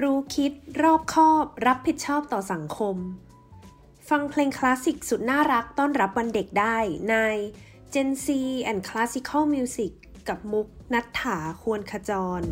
[0.00, 2.96] รู้คิด รอบคอบ รับผิดชอบต่อสังคม
[4.08, 6.76] ฟังเพลงคลาสสิกสุดน่ารักต้อนรับวันเด็กได้
[7.10, 7.16] ใน
[7.94, 8.26] Gen Z
[8.70, 9.92] and Classical Music
[10.28, 12.42] กับมุกนัฐถาควรขจร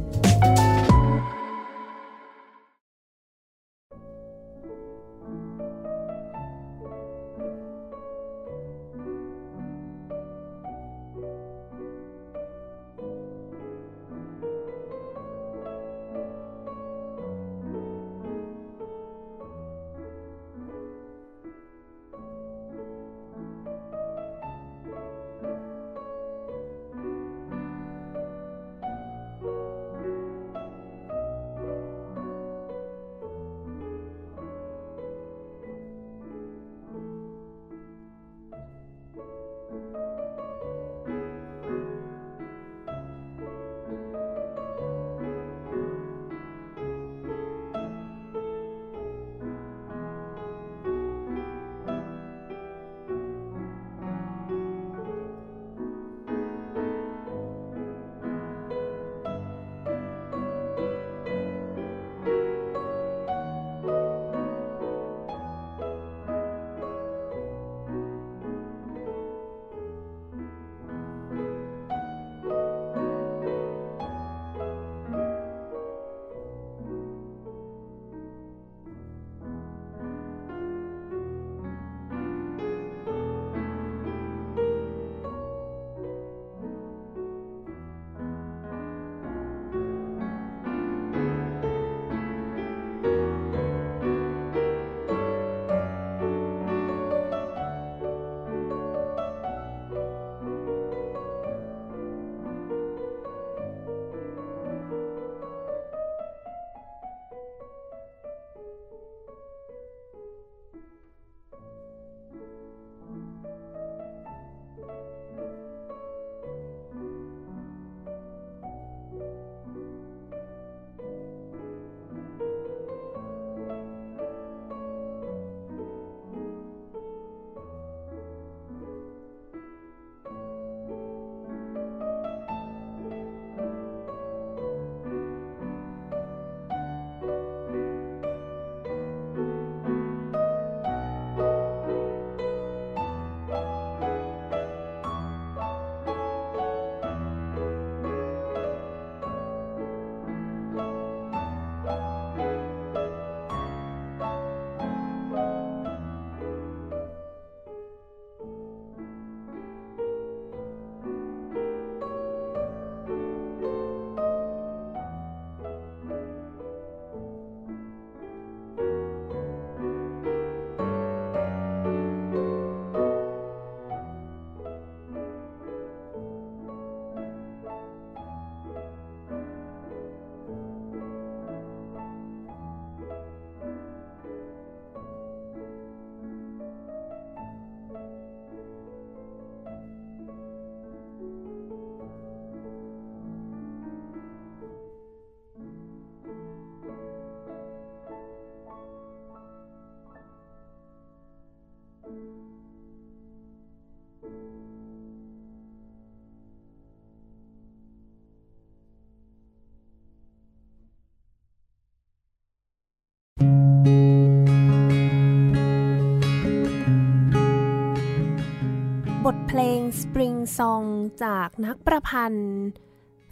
[220.60, 220.88] Spring Song
[221.24, 222.50] จากนักประพันธ์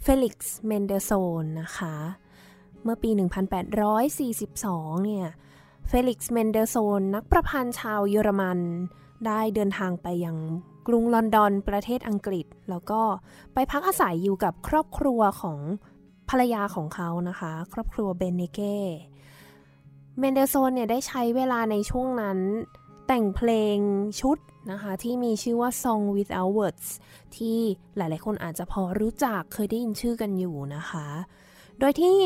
[0.01, 1.95] เฟลิกซ์เมนเดโซนนะคะ
[2.83, 3.09] เมื่อปี
[4.07, 5.27] 1842 เนี่ย
[5.87, 8.59] เฟลิกซ์เมนเดโซนนักประพันธ์ชาวเยอรมัน
[9.27, 10.37] ได้เดินทางไปยัง
[10.87, 13.01] กรุงลอนดอนประเทศอังกฤษ แล้วก็
[13.53, 15.59] ไปพักอาศัยอยู่กับครอบครัวของ
[16.29, 18.77] ภรรยาของเขานะคะ ครอบครัวเบนเนเก้
[20.19, 22.39] เมนเดลโซนเนี่ยได้ใช้เวลาในช่วงนั้น
[23.07, 23.77] แต่งเพลง
[24.21, 24.37] ชุด
[24.71, 26.87] นะคะที่มีชื่อว่า Song Without Words
[27.35, 27.57] ที่
[27.97, 31.07] หลายๆ คนอาจจะพอรู้จักเคยได้ยินชื่อกันอยู่นะคะ
[31.79, 32.17] โดยที่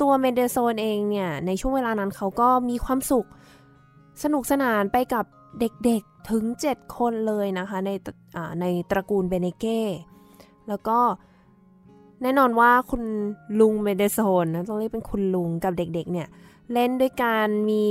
[0.00, 3.26] ตัวเมเดโซนเองเนี่ย ในช่วงเวลานั้นเขาก็มีความสุข
[4.22, 5.24] สนุกสนานไปกับ
[5.60, 7.90] เด็กๆถึง 7 คนเลยนะคะใน
[8.60, 9.80] ในตระกูลเบเนเก้
[10.68, 10.98] แล้วก็
[12.22, 13.02] แน่นอนว่าคุณ
[13.60, 16.28] ลุงเมเดโซนนะต้องเรียกเป็นคุณลุงกับเด็กๆเนี่ย
[16.72, 17.82] เล่นด้วยการมี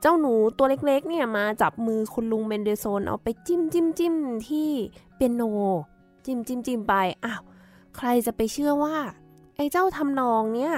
[0.00, 4.14] เจ้าหนูตัวเล็กๆเนี่ยมาจับมือคุณลุงเมนเดโซนเอาไปจิ้มจิ้มจิ้ม
[4.48, 4.70] ที่
[5.16, 5.42] เปียโน
[6.24, 6.94] จิ้มจิ้มจิ้มไป
[7.24, 7.42] อ้าว
[7.96, 8.96] ใครจะไปเชื่อว่า
[9.56, 10.74] ไอ้เจ้าทำนองเนี่ย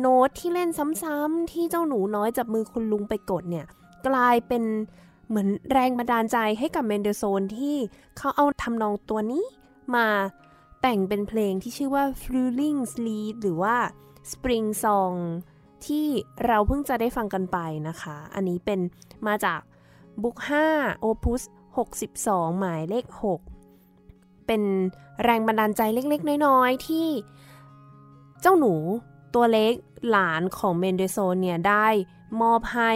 [0.00, 0.70] โน้ตที่เล่น
[1.02, 3.66] ซ้ำๆที่เจ้าหนูน้อยจับมือคุณลุงไปกดเนี่ย
[4.08, 4.64] กลายเป็น
[5.28, 7.76] เหมือนแรงบันดาลใจให้กับเมนเดโซนที่
[8.16, 9.44] เขาเอาทำนองตัวนี้
[9.94, 10.08] มา
[10.82, 13.76] แต่งเป็นเพลงที่ชื่อว่า f l u l i n g Sleep หรือว่า
[14.30, 15.16] Spring Song
[15.86, 16.06] ที่
[16.46, 17.58] เราเพิ่งจะได้ฟังกันไป
[17.88, 18.80] นะคะ อันนี้เป็น
[19.26, 19.60] มาจาก
[20.22, 20.36] บุ๊ก
[20.72, 21.42] 5 Opus
[22.00, 23.06] 62 หมายเลข
[23.76, 24.62] 6 เป็น
[25.24, 27.08] แรงบันดาลใจเล็กๆ น้อยๆ ที่
[28.40, 28.74] เจ้าหนู
[29.34, 29.72] ตัวเล็ก
[30.10, 31.86] หลานของเมนเดโซนเนี่ยได้
[32.42, 32.92] มอบให้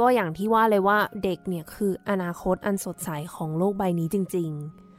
[0.00, 4.50] ก็อย่างที่ว่าเลยว่าเด็กเนี่ยคืออนาคตอันสดใสของโลกใบนี้จริง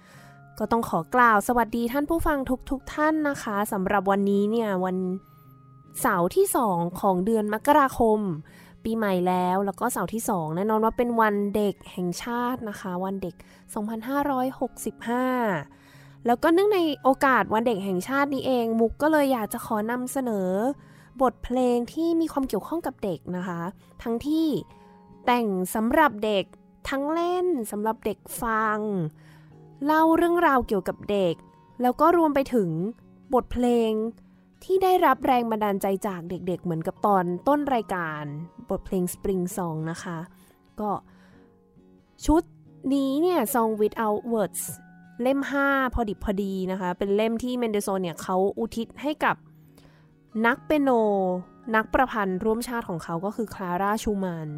[0.06, 2.38] ๆ ก็ต้องขอกล่าวสวัสดีท่านผู้ฟัง
[2.70, 4.96] ทุกๆทท่านนะคะสำหรับวันนี้เนี่ยวัน
[6.02, 8.20] เสาร์ที่ 2 ของเดือนมกราคม
[8.84, 13.36] ปีใหม่แล้วแล้วก็เสาร์ที่ 2 แน่นอนว่าเป็นวันเด็กแห่งชาตินะคะ วันเด็ก
[15.00, 20.50] 2565 แล้วก็เนื่องในโอกาสวันเด็กแห่งชาตินี้เอง มุกก็เลยอยากจะขอนำเสนอ
[21.22, 23.62] บทเพลงที่มีความเกี่ยวข้องกับเด็กนะคะ
[24.04, 24.48] ทั้งที่
[25.26, 26.46] แต่งสำหรับเด็ก
[26.90, 28.80] ทั้งเล่นสำหรับเด็กฟัง
[29.86, 31.34] เล่าเรื่องราวเกี่ยวกับเด็ก
[31.82, 32.70] แล้วก็รวมไปถึง
[33.34, 33.92] บทเพลง
[34.64, 38.24] ที่ได้รับแรงบันดาลใจจากเด็กๆ เหมือนกับตอนต้นรายการ
[38.70, 40.18] บทเพลง Spring Song นะคะ
[40.80, 40.90] ก็
[42.26, 42.44] ชุด
[42.94, 44.62] นี้เนี่ย Song Without Words
[45.22, 49.36] เล่ม 5 พอดิบพอดีนะคะ เป็นเล่มที่เมนเดโซเนี่ยเขาอุทิศให้กับ
[50.46, 50.90] นักเปียโน
[51.76, 54.50] นักประพันธ์ร่วมชาติของเขาก็คือคลาร่าชูมัน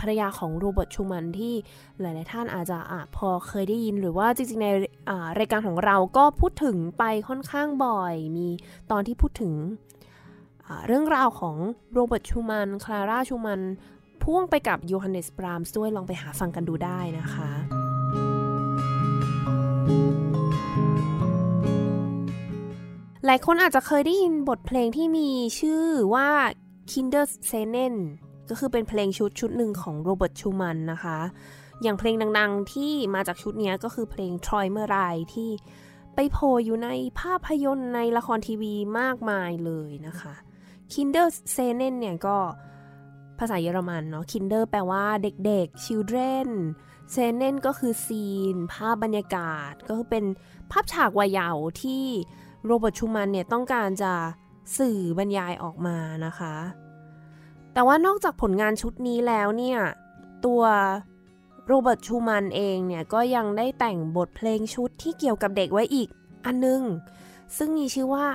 [0.00, 1.54] ภรรยาของโรเบิร์ตชูมันที่
[2.00, 4.68] หลาย ๆ ท่านอาจจะอะพอเคยได้ยินหรือว่าจริง ๆ ใน
[5.38, 8.48] รายการของเราก็พูดถึงไปค่อนข้างบ่อย มี
[8.90, 9.52] ตอนที่พูดถึง
[10.86, 11.56] เรื่องราวของ
[11.94, 13.60] โรเบิร์ตชูมันคลาร่าชูมัน
[14.22, 17.50] พ่วงไปกับโยฮันเนสบรามส์ด้วยลองไปหาฟังกันดูได้นะคะ
[23.26, 25.28] หลายคนอาจจะเคยได้ยินบทเพลงที่มี
[25.60, 25.84] ชื่อ
[26.14, 26.28] ว่า
[26.90, 27.94] Kinder s e n e n
[28.50, 31.18] ก็คือเป็นเพลงชุดชุดหนึ่งของโรเบิร์ตชูมันนะคะ
[31.82, 34.98] อย่างเพลงดังๆที่มาจากชุดนี้ก็คือเพลงทรอยเมื่อไร
[35.34, 35.50] ที่
[36.14, 36.88] ไปโผล่อยู่ใน
[37.20, 40.34] ภาพยนตร์ในละครทีวีมากมายเลยนะคะ
[40.92, 41.26] Kinder
[41.56, 42.38] s e n e n เนี่ยก็
[43.38, 46.48] ภาษาเยอรมันเนาะ Kinder แปลว่าเด็กๆ children
[47.14, 50.24] s e n e n ก็คือซีน ภาพบรรยากาศ ก็คือเป็น
[50.70, 52.04] ภาพฉากวัยเยาว์ที่
[52.66, 54.12] โรเบิร์ตชูมันเนี่ยต้องการจะ
[54.78, 55.96] สื่อบรรยายออกมา
[56.26, 56.54] นะคะ
[57.74, 59.78] แต่ว่านอกจากผลงานชุดนี้แล้วเนี่ย
[60.44, 60.62] ตัว
[61.66, 66.08] โรเบิร์ตชูมันเองเนี่ย ก็ยังได้แต่งบทเพลงชุดที่เกี่ยวกับเด็กไว้อีก
[66.44, 66.82] อันนึง
[67.56, 68.26] ซึ่งมีชื่อว่า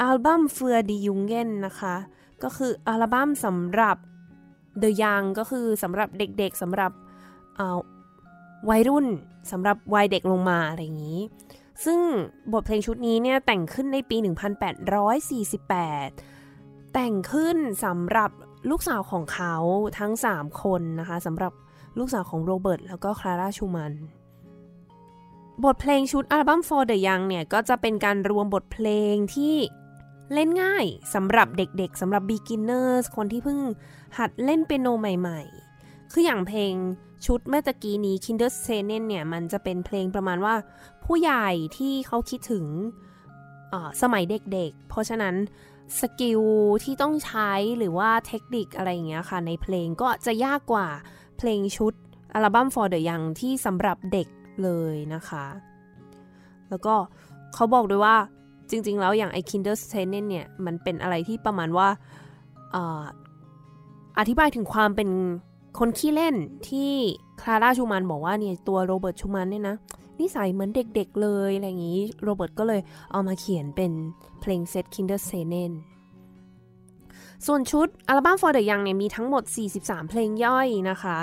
[0.00, 1.96] อัลบั้ม für die Jugend นะคะ
[2.42, 3.96] ก็คืออัลบั้มสำหรับ
[4.78, 6.92] the young ก็คือสำหรับเด็กๆสำหรับ
[8.70, 9.06] วัยรุ่น
[9.50, 11.20] สำหรับวัยเด็กลงมาอะไรอย่างนี้
[11.84, 12.00] ซึ่ง
[12.52, 14.24] บทเพลงชุดนี้เนี่ยแต่งขึ้นในปี 1848
[16.94, 18.30] แต่งขึ้นสำหรับ
[18.70, 19.54] ลูกสาวของเขา
[19.98, 21.52] ทั้ง 3 คนนะคะสำหรับ
[21.98, 23.92] ลูกสาวของโรเบิร์ตแล้วก็คลาร่าชูมัน
[25.64, 29.56] บทเพลงชุดอัลบั้ม For the Young เนี่ย ก็จะเป็นการรวมบทเพลงที่
[30.32, 33.60] เล่นง่ายสำหรับเด็กๆสำหรับ beginners คนที่เพิ่ง
[34.18, 36.72] หัดเล่นเปียโนใหม่ๆ คืออย่างเพลง
[37.26, 40.54] ชุดเมื่อตะกี้นี้ Kinder s e n e n เนี่ย มันจะเป็นเพลงประมาณว่า
[41.04, 42.66] ผู้ใหญ่ที่เขาคิดถึง
[44.02, 45.34] สมัยเด็กๆ เพราะฉะนั้น
[46.00, 46.40] สกิล
[46.84, 50.88] ที่ต้องใช้หรือว่าเทคนิคอะไรอย่างเงี้ยค่ะ ในเพลงก็จะยากกว่า
[51.38, 51.92] เพลงชุด
[52.34, 54.28] อัลบั้ม For the Young ที่สำหรับเด็ก
[54.62, 55.44] เลยนะคะ
[56.68, 56.94] แล้วก็
[57.54, 58.16] เขาบอกด้วยว่า
[58.70, 61.88] จริง ๆ แล้วอย่างไอ Kinder s e n e n เนี่ย มันเป็นอะไรที่ประมาณว่า
[64.18, 65.10] อธิบายถึงความเป็น
[65.78, 66.34] คนขี้เล่น
[66.68, 66.90] ที่
[67.40, 69.76] คลาร่าชูมันบอกว่าเนี่ยตัวโรเบิร์ตชูมันเนี่ยนะ
[70.20, 72.80] นิสัยเหมือนเด็กๆเลยอะไรอย่างนี้โรเบิร์ตก็เลย
[73.12, 73.92] เอามาเขียนเป็น
[74.40, 75.72] เพลงเซต Kinder s e n e n
[77.46, 79.44] ส่วนชุดอัลบั้ม For the Young เนี่ยมีทั้งหมด
[79.78, 81.18] 43 เพลงย่อยนะคะ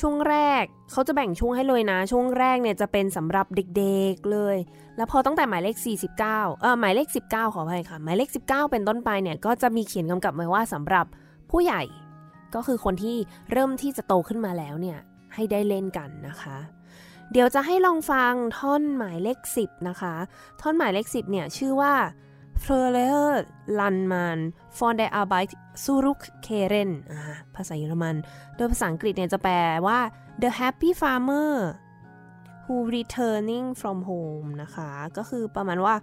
[0.00, 4.56] ช่วงแรกเขาจะแบ่งช่วงให้เลยนะ ช่วงแรกเนี่ยจะเป็นสำหรับเด็กๆเลย
[4.96, 5.76] แล้วพอตั้งแต่หมายเลข
[6.18, 11.06] 49 เออหมายเลข 19 ขออภัยค่ะ หมายเลข 19 เป็นต้นไปเนี่ยก็จะมีเขียนกำกับไว้ว่าสำหรับ
[11.50, 11.82] ผู้ใหญ่
[12.54, 13.16] ก็คือคนที่
[13.52, 14.98] เริ่มที่จะโตขึ้นมาแล้วเนี่ย
[15.34, 16.56] ให้ได้เล่นกันนะคะ
[17.32, 20.14] เดี๋ยวจะให้ลองฟังท่อนหมายเลข 10 นะคะ
[20.60, 21.94] ท่อนหมายเลข 10 เนี่ย ชื่อว่า
[22.64, 23.26] f r ö l e r
[23.78, 24.38] Landman
[24.78, 25.50] von der Arbeit
[25.84, 26.90] zurückkehren
[27.54, 28.16] ภาษาเยอรมัน
[28.56, 29.56] โดยภาษาอังกฤษเนี่ยจะแปล
[29.86, 29.98] ว่า
[30.42, 31.54] the happy farmer
[32.64, 35.94] who returning from home นะคะ ก็คือประมาณว่า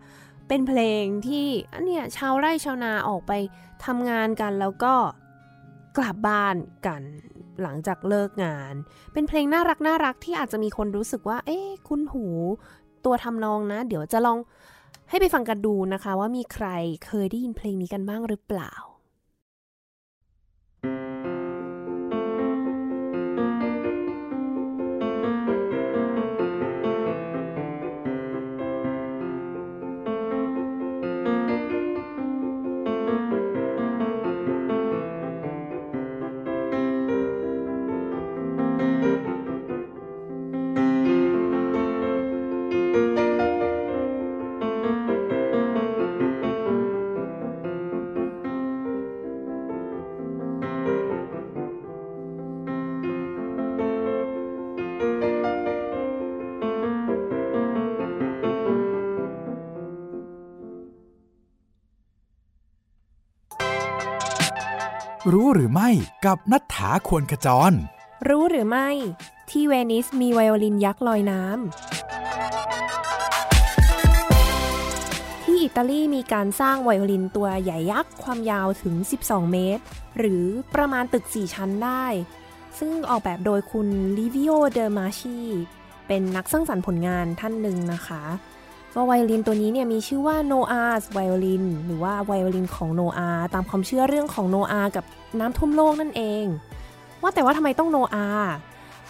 [0.48, 3.32] เป็นเพลงที่อันเนี้ยชาวไร่ชาวนาออกไป
[3.86, 4.94] ทำงานกันแล้วก็
[5.98, 6.56] กลับบ้าน
[6.88, 7.02] กัน
[7.62, 8.74] หลังจากเลิกงาน
[9.14, 12.26] เป็นเพลงน่ารักน่ารักที่อาจจะมีคนรู้สึกว่า เอ๊ะคุณหู
[13.06, 14.40] ตัวทำนองนะ เดี๋ยวจะลอง
[15.10, 16.68] ให้ไปฟังกันดูนะคะ ว่ามีใคร
[17.06, 18.74] เคยได้ยินเพลงนี้กันบ้างหรือเปล่า
[65.34, 65.90] รู้หรือไม่
[66.26, 67.72] กับนัฐธาควรขจร
[68.28, 68.90] รู้หรือไม่
[69.50, 79.84] ที่เวนิสมีไวโอลินยักษ์ลอยน้ำ ที่อิตาลีมีการสร้างไวโอลินตัวใหญ่ยักษ์ความยาวถึง 12 เมตร
[80.18, 82.06] หรือประมาณตึก 4 ชั้นได้
[82.80, 83.88] ซึ่งออกแบบโดยคุณ
[84.18, 85.40] ลิวิโอ เดอมาชี
[86.08, 88.24] เป็นนักสร้างสรรค์ผลงานท่านหนึ่งนะคะ
[88.96, 95.06] ว่าไวโอลินตัวนี้เนี่ยมีชื่อว่าโนอาห์ไวโอลินหรือว่าไวโอลินของโนอาตามความเชื่อเรื่องของโนอากับ
[95.40, 96.46] น้ำท่วมโลกนั่นเอง
[97.22, 98.28] ว่าแต่ว่าทำไมต้องโนอา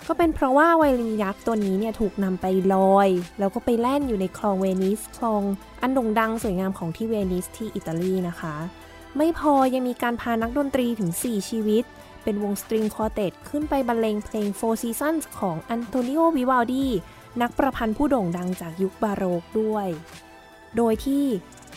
[0.08, 3.10] ก็เป็นเพราะว่าไวโอลินยักษ์ตัวนี้เนี่ยถูกนำไปลอย
[3.40, 5.42] แล้วก็ไปแล่นอยู่ในคลองเวนิสคลอง
[5.82, 8.56] อันโด่งดังสวยงามของที่เวนิสที่อิตาลีนะคะ
[9.18, 11.84] ไม่พอยังมีการพานักดนตรีถึง 4 ชีวิต
[12.24, 16.86] เป็นวงสตริงคอเตตขึ้นไปบรรเลงเพลง Four Seasons ของอันโตนิโอวิวาลดี
[17.42, 19.88] นักประพันธ์ผู้โด่งดังจากยุคบาโรกด้วย
[20.78, 21.26] โดยที่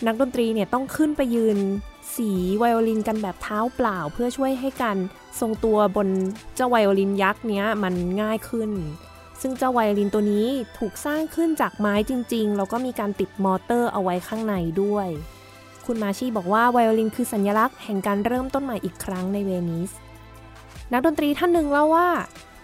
[0.07, 1.59] นักดนตรีเนี่ยต้องขึ้นไปยืน
[2.17, 4.97] สีไวโอลินกันแบบเท้าเปล่า เพื่อช่วยให้การ
[5.41, 6.09] ทรงตัวบน
[6.55, 8.71] เจ้าไวโอลินยักษ์เนี้ยมันง่ายขึ้น
[9.41, 10.47] ซึ่งเจ้าไวโอลินตัวนี้
[10.79, 15.09] ถูกสร้างขึ้นจากไม้จริง ๆ แล้วก็มีการติดมอเตอร์เอาไว้ข้างในด้วย
[15.87, 19.91] คุณมาชีบอกว่าไวโอลินคือสัญลักษณ์แห่งการเริ่มต้นใหม่อีกครั้งในเวนิส
[20.93, 22.09] นักดนตรีท่านหนึ่งเล่าว่า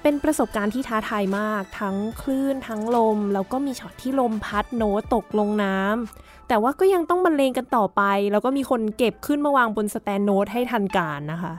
[0.03, 11.55] เป็นประสบการณ์ที่ท้าทายมาก ทั้งคลื่นทั้งลม แล้วก็มีช็อตที่ลมพัดโน้ตตกลงน้ำแต่ว่าก็ยังต้องบรรเลงกันต่อไป แล้วก็มีคนเก็บขึ้นมาวางบน stand โน้ตให้ทันการนะคะ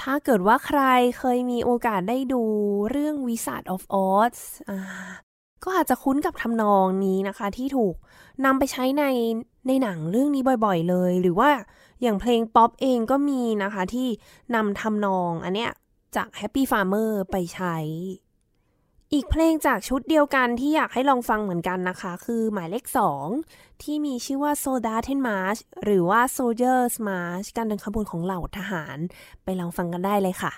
[0.00, 0.80] ถ้าเกิดว่าใคร
[1.18, 2.42] เคยมีโอกาสได้ดู
[2.90, 4.36] เรื่อง Wizard of Oz
[5.64, 7.94] ก็อาจจะคุ้นกับทำนองนี้นะคะ ที่ถูก
[8.44, 9.04] นำไปใช้ใน
[9.66, 11.50] ในหนังเรื่องนี้บ่อย ๆ เลย หรือว่า
[12.02, 14.08] อย่างเพลงป๊อปเองก็มีนะคะที่
[14.54, 15.70] นำทำนองอันเนี้ย
[16.16, 17.76] จาก Happy Farmer ไปใช้
[19.12, 22.84] อีกเพลงจากชุดเดียวกันที่อยากให้ลองฟังเหมือนกันนะคะ คือหมายเลข
[23.34, 28.98] 2 ที่มีชื่อว่า Soda Ten March หรือว่า Soldiers March การเดินขบวนของเหล่าทหาร
[29.44, 30.52] ไปลองฟังกันได้เลยค่ะ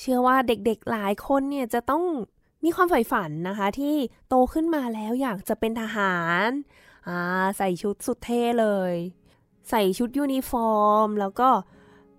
[0.00, 2.04] เชื่อว่าเด็กๆหลายคนเนี่ยจะต้อง
[2.64, 3.94] มีความใฝ่ฝันนะคะ ที่
[4.28, 6.16] โตขึ้นมาแล้วอยากจะเป็นทหา
[6.46, 6.48] ร
[7.08, 8.94] อ่าใส่ชุดสุดเท่เลย
[9.70, 11.48] ใส่ชุดยูนิฟอร์ม แล้วก็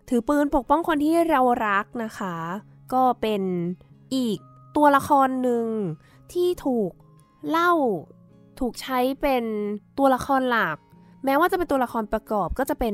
[0.09, 2.35] ถือปืนปกป้องคนที่เรารักนะคะ
[2.93, 3.41] ก็เป็น
[4.15, 4.37] อีก
[4.75, 5.65] ตัวละครหนึ่ง
[6.33, 6.91] ที่ถูก
[7.49, 7.73] เล่า
[8.59, 9.43] ถูกใช้เป็น
[9.97, 10.77] ตัวละครหลัก
[11.25, 12.93] แม้ว่าจะเป็นตัวละครประกอบก็จะเป็น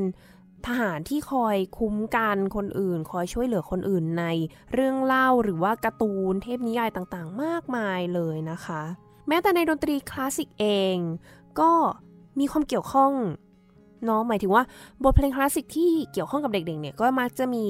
[0.66, 4.26] ทหารที่คอยคุ้มกันคนอื่น คอยช่วยเหลือคนอื่นใน
[4.74, 8.82] เรื่องเล่าหรือว่าการ์ตูนเทพนิยายต่างๆ มากมายเลยนะคะ
[9.28, 10.98] แม้แต่ในดนตรีคลาสสิกเอง
[11.60, 11.72] ก็
[12.40, 13.14] มีความเกี่ยวข้อง
[14.06, 14.64] เนาะหมายถึงว่า
[15.04, 17.66] บทเพลงคลาสสิกที่เกี่ยวข้องกับเด็กๆเนี่ยก็มักจะมี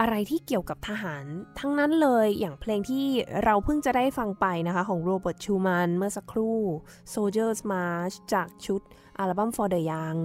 [0.00, 1.24] อะไรที่เกี่ยวกับทหาร
[1.58, 3.06] ทั้งนั้นเลยอย่างเพลงที่
[3.44, 6.58] เราเพิ่งจะได้ฟังไปนะคะ ของโรเบิร์ตชูมันเมื่อสักครู่
[7.14, 8.80] Soldiers March จากชุด
[9.18, 10.20] อัลบั้ม For the Young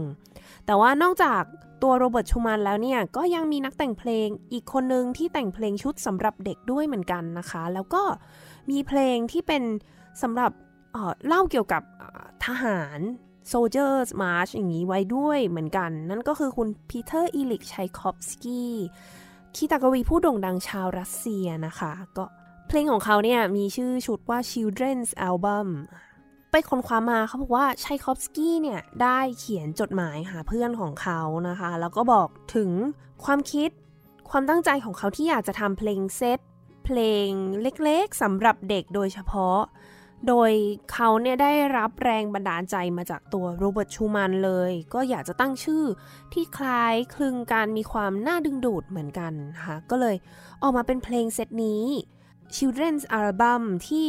[0.65, 1.43] แต่ว่านอกจาก
[1.83, 8.03] ตัวโรเบิร์ตชูมันแล้วเนี่ย ก็ยังมีนักแต่งเพลงอีกคนนึงที่แต่งเพลงชุดสำหรับเด็กด้วยเหมือนกันนะคะ แล้วก็
[8.69, 9.63] มีเพลงที่เป็น
[10.21, 10.51] สำหรับ
[11.27, 11.83] เล่าเกี่ยวกับ
[12.45, 12.99] ทหาร
[13.51, 18.73] Soldiers March อย่างนี้ไว้ด้วยเหมือนกัน นั่นก็คือคุณพีเตอร์อีลิกชัยคอฟสกี้
[19.55, 22.25] คีตากวีผู้โด่งดังชาวรัสเซียนะคะ ก็
[22.67, 25.67] เพลงของเขาเนี่ยมีชื่อชุดว่า Children's Album
[26.51, 32.71] ไปค้นคว้ามาเขาบอกว่าชัยคอฟสกี้เนี่ยได้เขียนจดหมายหาเพื่อนของเขานะคะ แล้วก็บอกถึง
[33.23, 33.69] ความคิด
[34.29, 36.39] ความตั้งใจของเขาที่อยากจะทำเพลงเซต
[36.85, 37.27] เพลง
[37.61, 39.59] เล็กๆสำหรับเด็กโดยเฉพาะ
[40.27, 40.51] โดย
[40.91, 45.83] เขาเนี่ยได้รับแรงบันดาลใจมาจากตัวโรเบิร์ตชูมันเลย ก็อยากจะตั้งชื่อ
[46.33, 50.15] ที่คล้ายคลึงการมีความน่าดึงดูดเหมือนกันนะคะก็เลย
[50.61, 51.83] ออกมาเป็นเพลงเซตนี้
[52.55, 54.07] Children's Album ที่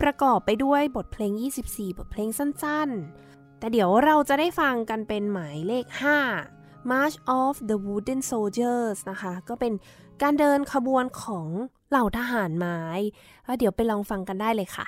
[0.00, 1.32] ประกอบไปด้วยบทเพลง
[1.66, 5.86] 24 บทเพลงสั้นๆ แต่เดี๋ยวเราจะได้ฟังกันเป็นหมายเลข
[6.36, 9.72] 5 March of the Wooden Soldiers นะคะ ก็เป็น
[10.22, 11.48] การเดินขบวนของ
[11.90, 12.80] เหล่าทหารไม้
[13.58, 14.86] เดี๋ยวไปลองฟังกันได้เลยค่ะ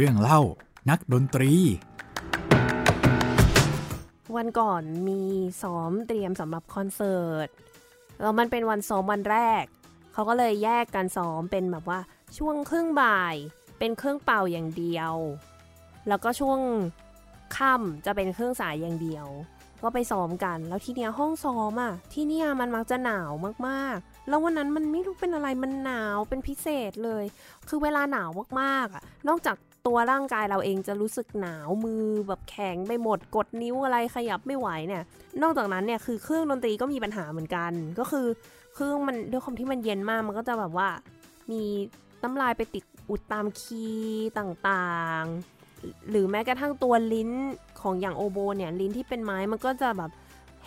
[0.00, 0.40] รื่องเล่า
[0.90, 1.52] นักดนตรี
[4.36, 5.20] วันก่อนมี
[5.62, 7.48] ซ้อมเตรียมสำหรับคอนเสิร์ต
[8.20, 9.64] แล้วมันเป็นวันซ้อมวันแรก
[10.12, 12.00] เขาก็เลยแยกการซ้อมเป็นแบบว่า
[12.38, 13.34] ช่วงครึ่งบ่าย
[13.78, 15.14] เป็นเครื่องเป่าอย่างเดียว
[16.08, 16.58] แล้วก็ช่วง
[17.56, 19.26] ค่ำจะเป็นเครื่องสายอย่างเดียว
[19.82, 23.32] ก็ไปซ้อมกัน แล้วทีเนี้ยห้องซ้อมอะ ที่เนี่ยมันมักจะหนาว
[23.68, 27.24] มากๆ แล้ววันนั้นมันไม่รู้เป็นอะไรมันหนาวเป็นพิเศษเลย
[27.68, 35.02] คือเวลาหนาวมากๆอะ นอกจาก ตัวร่างกายเราเองจะรู้สึกหนาวมือแบบแข็งไปหมดกดนิ้วอะไรขยับไม่ไหวเนี่ย
[35.42, 38.26] นอกจากนั้นเนี่ยคือเครื่องดนตรีก็มีปัญหาเหมือนกัน ก็คือ
[38.74, 40.88] เครื่องมันด้วยความที่มันเย็นมากมันก็จะแบบว่า
[41.50, 41.62] มี
[42.22, 47.30] น้ำลายไปติดอุดตามคีย์ต่างๆ หรือแม้กระทั่งตัวลิ้น
[47.80, 50.10] ของอย่างโอโบเนี่ยลิ้นที่เป็นไม้มันก็จะแบบ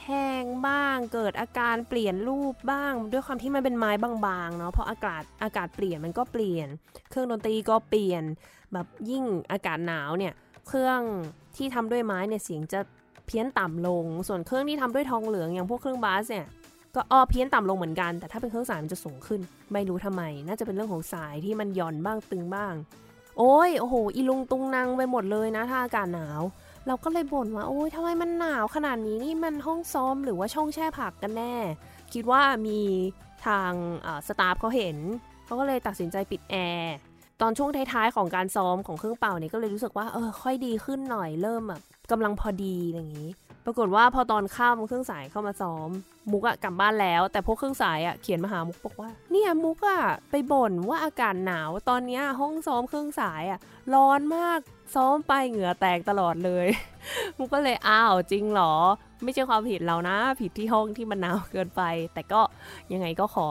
[0.04, 6.68] แห้งบ้างเกิดอาการเปลี่ยนรูปบ้าง ด้วยความที่มันเป็นไม้บางๆเนาะเพราะอากาศอากาศเปลี่ยนมันก็เปลี่ยน
[7.10, 8.24] เครื่องดนตรีก็เปลี่ยน
[8.74, 10.34] แบบยิ่งอากาศหนาวเนี่ย
[10.68, 11.00] เครื่อง
[11.58, 12.80] ที่ทำด้วยไม้เนี่ยเสียงจะ
[13.28, 16.48] เพี้ยนต่ำลง ส่วนเครื่องที่ทำด้วยทองเหลืองอย่างพวกเครื่องบาสเนี่ย
[16.96, 19.42] ก็อ้อเพี้ยนต่ำลงเหมือนกัน แต่ถ้าเป็นเครื่องสายมันจะสูงขึ้น
[19.74, 22.74] ไม่รู้ทำไม น่าจะเป็นเรื่องของสายที่มันหย่อนบ้างตึงบ้าง
[23.38, 26.42] โอ้ยโอ้โหอีลุงตุงนางไปหมดเลยนะถ้าอากาศหนาว
[26.88, 31.56] เราก็เลยบ่นว่าโอ้ยทำไมมันหนาวขนาดนี้นี่มันห้องซ้อมหรือว่าช่องแช่ผักกันแน่
[32.14, 32.80] คิดว่ามี
[33.46, 33.72] ทาง
[34.28, 34.98] สตาฟเขาเห็น
[35.46, 36.96] เขาก็เลยตัดสินใจปิดแอร์
[37.42, 43.30] ตอนช่วงท้ายๆของการซ้อมของเครื่องเป่าเนี่ยก็เลยรู้สึกว่าเออค่อยดีขึ้นหน่อยเริ่มแบบกำลังพอดีอย่างนี้
[43.66, 45.90] ปรากฏว่าพอตอนข้ามเครื่องสายเข้ามาซ้อม
[46.32, 53.60] มุกอะกลับบ้านแล้ว แต่พวกเครื่องสายอะเขียนมาหามุกบอกว่า เนี่ยมุกอะไปบ่นว่าอากาศหนาวตอนนี้ห้องซ้อมเครื่องสายอะ
[53.94, 54.60] ร้อนมาก
[54.96, 56.68] ซ้อมไปเหงื่อแตกตลอดเลย
[57.38, 58.74] มุกก็เลยอ้าวจริงหรอ
[59.24, 61.82] ไม่ใช่ความผิดเรานะ ผิดที่ห้องที่มันหนาวเกินไป
[62.14, 62.42] แต่ก็
[62.94, 63.48] ยังไงก็ขอ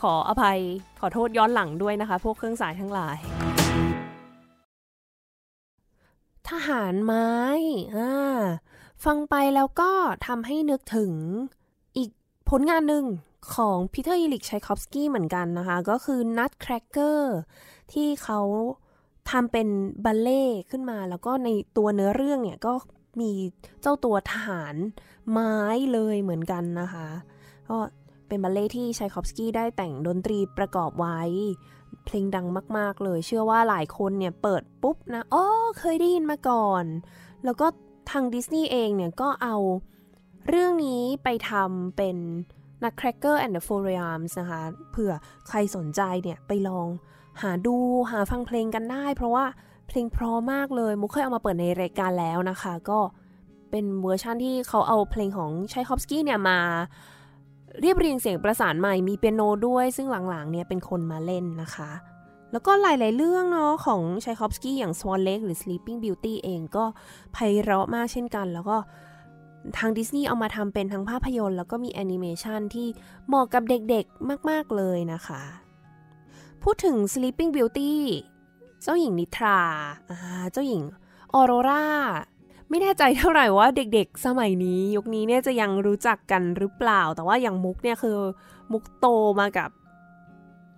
[0.00, 0.58] ขออภัย
[1.00, 3.16] ขอโทษย้อนหลังด้วยนะคะ พวกเครื่องสายทั้งหลาย
[6.48, 7.30] ทหารไม้
[7.96, 8.10] อ่า
[9.04, 9.90] ฟังไปแล้วก็
[10.26, 11.12] ทำให้นึกถึง
[11.96, 12.10] อีก
[12.50, 13.04] ผลงานหนึ่ง
[13.54, 17.20] ของพีเตอร์อีลิกชัยคอฟสกี้เหมือนกันนะคะ ก็คือ Nutcracker
[17.92, 18.40] ที่เขา
[19.30, 19.68] ทำเป็น
[20.04, 22.72] บัลเล่ขึ้นมา แล้วก็ในตัวเนื้อเรื่องเนี่ยก็
[23.20, 23.30] มี
[23.80, 24.74] เจ้าตัวทหาร
[25.30, 25.56] ไม้
[25.92, 27.08] เลยเหมือนกันนะคะ
[27.68, 27.78] ก็
[28.34, 31.20] เป็นบัลเล่ที่ชัยคอฟสกี้ได้แต่งดนตรีประกอบไว้
[32.04, 35.44] เพลงดังมาก ๆ เลย เชื่อว่าหลายคนเนี่ยเปิดปุ๊บนะอ๋อ
[35.78, 36.84] เคยได้ยินมาก่อน
[37.44, 37.66] แล้วก็
[38.10, 39.56] ทางดิสนีย์เองเนี่ยก็เอา
[40.48, 42.16] เรื่องนี้ไปทำเป็น
[42.82, 45.12] Nutcracker and the Four Realms นะคะเผื่อ
[45.48, 46.88] ใครสนใจเนี่ยไปลอง
[47.42, 47.76] หาดู
[48.10, 49.44] หาฟังเพลงกันได้ เพราะว่า
[49.88, 53.00] เพลงเพราะมากเลย มุกเคยเอามาเปิดในรายการแล้วนะคะ ก็
[53.70, 56.58] เป็นเวอร์ชั่นที่เขาเอาเพลงของชัยคอฟสกี้เนี่ยมา
[57.80, 61.90] เรียบเรียงเสียงประสานใหม่มีเปียโนด้วย ซึ่งหลางหลางเนี่ยเป็นคนมาเล่นนะคะ
[62.52, 66.84] แล้วก็หลายๆเรื่องเนาะของชัยคอฟสกี้อย่าง Swan Lake หรือ Sleeping Beauty เองก็
[67.32, 68.76] ไพเราะมากเช่นกัน แล้วก็
[69.78, 72.88] ทางดิสนีย์เอามาทำเป็นทั้งภาพยนตร์ แล้วก็มีแอนิเมชันที่
[73.26, 75.42] เหมาะกับเด็กๆมากๆเลยนะคะ
[76.62, 77.92] พูดถึง Sleeping Beauty
[78.82, 79.60] เจ้าหญิงนิทรา
[80.52, 80.82] เจ้าหญิง
[81.34, 81.84] ออโรรา
[82.68, 88.18] ไม่แน่ใจเท่าไหร่ว่าเด็กๆ สมัยนี้ ยุคนี้เนี่ยจะยังรู้จักกันหรือเปล่า แต่ว่าอย่างมุกเนี่ยคือ
[88.72, 89.06] มุกโต
[89.40, 89.70] มากับ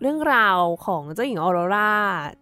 [0.01, 1.95] เรื่องราวของเจ้าหญิงออโรรา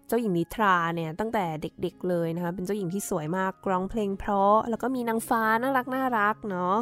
[0.09, 6.77] เจ้าหญิงนิทราเนี่ยตั้งแต่เด็กๆเลยนะคะ เป็นเจ้าหญิงที่สวยมากร้องเพลงเพราะ แล้วก็มีนางฟ้าน่ารักน่ารักเนาะ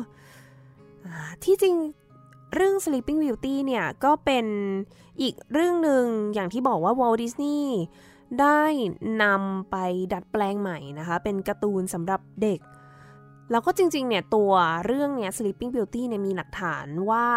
[1.45, 1.75] ที่จริง
[2.55, 4.47] เรื่อง Sleeping Beauty เนี่ยก็เป็น
[5.21, 7.63] อีกเรื่องหนึ่งอย่างที่บอกว่า Walt Disney
[8.41, 8.63] ได้
[9.23, 9.77] นำไป
[10.13, 12.61] ดัดแปลงใหม่นะคะ เป็นการ์ตูนสำหรับเด็ก
[13.51, 14.53] แล้วก็จริงๆเนี่ยตัว
[14.87, 17.29] เรื่องเนี้ย Sleeping Beauty เนี่ยมีหลักฐานว่า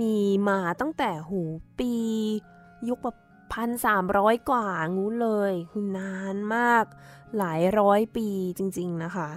[0.00, 0.16] มี
[0.48, 1.42] มาตั้งแต่หู
[1.78, 1.92] ปี
[2.88, 3.16] ยุคแบบ
[3.52, 6.84] พันสามร้อยกว่างูเลยคือนานมาก
[7.38, 9.28] หลายร้อยปีจริงๆนะคะ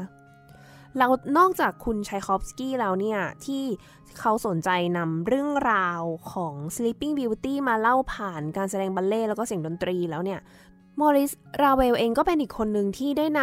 [0.97, 3.63] เรานอกจากคุณชัยคอฟสกี้แล้วเนี่ย ที่
[4.19, 6.01] เขาสนใจนำเรื่องราว
[6.33, 10.39] ของ Sleeping Beauty มาเล่าผ่านการแสดงบัลเล่แล้วก็เสียงดนตรีแล้วเนี่ย
[10.99, 11.31] มอริส
[11.61, 13.41] ราเวลเองก็เป็นอีกคนหนึ่งที่ได้น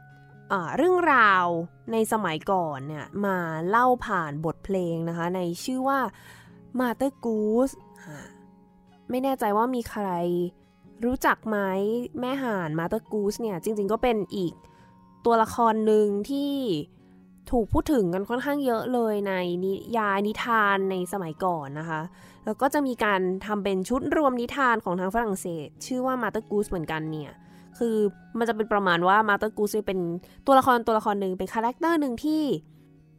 [0.00, 1.46] ำเรื่องราว
[1.92, 3.36] ในสมัยก่อนเนี่ยมา
[3.68, 6.00] เล่าผ่านบทเพลงนะคะ ในชื่อว่า
[6.78, 7.74] Mother Goose
[9.10, 10.08] ไม่แน่ใจว่ามีใคร
[11.04, 11.58] รู้จักไหม
[12.20, 14.54] แม่ห่าน Mother Goose เนี่ย จริง ๆ ก็เป็นอีก
[15.24, 16.52] ตัวละครหนึ่งที่
[17.50, 19.32] ถูกพูดถึงกันค่อนข้างเยอะเลยใน
[19.64, 22.00] นิยายนิทานในสมัยก่อนนะคะ
[22.44, 27.32] แล้วก็จะมีการทำเป็นชุดรวมนิทานของทางฝรั่งเศส ชื่อว่า Mother Goose เหมือนกันเนี่ย
[27.78, 27.96] คือ
[28.38, 29.98] มันจะเป็นประมาณว่า Mother Goose เป็น
[30.46, 32.42] ตัวละครตัวละครหนึ่งเป็น character หนึ่งที่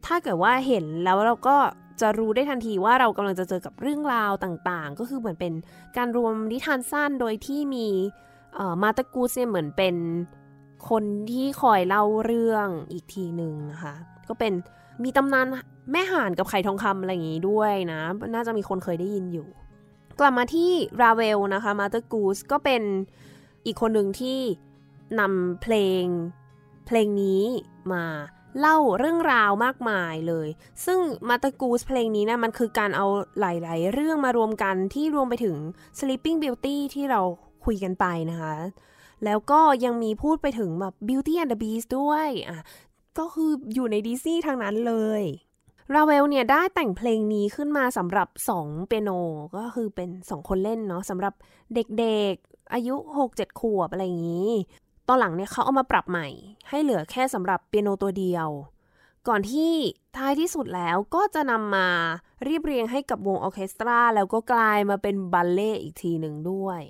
[0.06, 1.56] ถ้าเกิดว่าเห็นแล้วเราก็
[2.00, 5.52] จะรู้ได้ทันทีว่าเรากำลังจะเจอกับเรื่องราวต่างๆ ก็คือเหมือนเป็น
[5.96, 7.88] การรวมนิทานสั้นโดยที่มี
[8.82, 9.96] มาตากูสเนี่ยเหมือนเป็น
[10.88, 13.94] คนที่คอยเล่าเรื่องอีกทีหนึ่งนะคะ
[14.28, 14.52] ก็เป็น
[15.04, 15.46] มีตำนาน
[15.92, 18.00] แม่ห่านกับไข่ทองคำอะไรอย่างงี้ด้วยนะ
[18.34, 19.48] น่าจะมีคนเคยได้ยินอยู่
[20.18, 22.82] กลับมาที่ราเวลนะคะมาเตอร์กูสก็เป็น
[23.66, 24.38] อีกคนหนึ่งที่
[25.20, 26.04] นำเพลง
[26.86, 27.42] เพลงนี้
[27.92, 28.04] มา
[28.60, 30.48] เล่าเรื่องราวมากมายเลย
[30.86, 33.06] ซึ่งมาตากูสเพลงนี้นะมันคือการเอา
[33.40, 35.56] หลาย ๆ เรื่องมารวมกันที่รวมไปถึง
[35.98, 37.20] Sleeping Beauty ที่เรา
[37.64, 38.54] คุยกันไปนะคะ
[39.24, 42.62] แล้วก็ยังมีพูดไปถึงแบบ Beauty and the Beast ด้วยอะ
[43.18, 45.22] ก็คืออยู่ในดิสนีย์ทางนั้นเลย
[45.94, 49.10] ราเวลเนี่ยได้แต่งเพลงนี้ขึ้นมาสำหรับ2เปียโน
[49.56, 51.34] ก็คือเป็น 2 คนเล่นเนาะสำหรับ
[51.74, 52.94] เด็กๆอายุ
[53.28, 54.50] 6-7 ขวบอะไรอย่างนี้
[55.08, 56.28] ตอนหลังเนี่ยเขาเอามาปรับใหม่
[56.68, 58.48] ให้เหลือแค่สำหรับเปียโนตัวเดียว
[59.28, 59.72] ก่อนที่
[60.16, 61.88] ท้ายที่สุดแล้วก็จะนำมา
[62.44, 66.80] เรียบเรียงให้กับวงออเคสตรา แล้วก็กลายมาเป็นบัลเล่อีกทีหนึ่งด้วย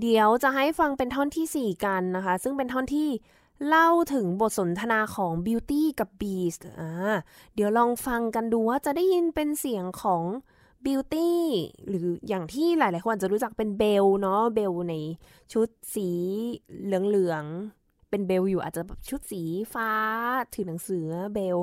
[0.00, 3.08] เดี๋ยวจะให้ฟังเป็นท่อนที่ 4 กันนะคะ ซึ่งเป็นท่อนที่
[3.68, 6.90] เล่าถึงบทสนทนาของ Beauty กับ Beast อ่า
[7.54, 10.22] เดี๋ยวลองฟังกันดูว่าจะได้ยินเป็นเสียงของ
[10.84, 11.30] Beauty
[11.88, 14.94] หรืออย่างที่หลายๆคนจะรู้จักเป็นเบลเนาะเบลใน
[15.52, 16.08] ชุดสี
[16.84, 19.42] เหลืองๆ เป็นเบลอยู่อาจจะแบบชุดสี
[19.74, 19.90] ฟ้า
[20.54, 21.56] ถือหนังสือเบล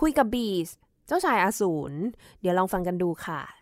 [0.00, 0.72] คุยกับ Beast
[1.06, 1.92] เจ้าชายอสูร
[2.40, 3.59] เดี๋ยวลองฟังกันดูค่ะ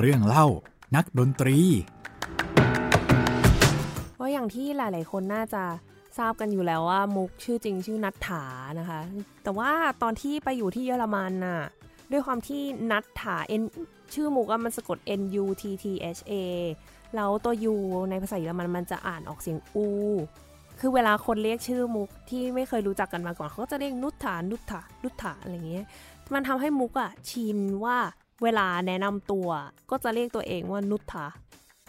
[0.00, 0.46] เรื่องเล่า
[0.96, 1.58] นักดนตรี
[4.14, 5.62] เพราะอย่างที่หลาย ๆ คนน่าจะ
[6.18, 8.44] ทราบกันอยู่แล้วว่ามุกชื่อจริงชื่อนัทถา
[8.78, 9.00] นะคะ
[9.42, 9.70] แต่ว่า
[10.02, 11.60] ตอนที่ไปอยู่ที่เยอรมันน่ะ
[12.12, 13.62] ด้วยความที่นัทถา N
[14.14, 15.84] ชื่อมุกมันสะกด N U T T
[16.16, 16.32] H A
[17.14, 17.74] แล้วตัว U
[18.10, 19.86] ในภาษาเยอรมันมันจะอ่านออกเสียงอู
[20.80, 25.86] คือเวลาคนเรียกชื่อมุกที่ไม่เคยรู้จักกันมาก่อนเขาก็จะเรียกนุทธานุทธานุทธาอะไรเงี้ย
[26.34, 27.96] มันทำให้มุกอะชินว่า
[28.42, 29.48] เวลาแนะนำตัว
[29.90, 31.26] ก็จะเรียกตัวเองว่านุทธา